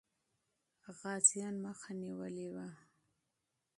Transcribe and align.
غازيان 0.99 1.55
مخه 1.65 1.91
نیولې 2.01 2.47
وه. 2.53 2.67